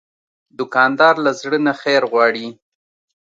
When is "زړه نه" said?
1.41-1.73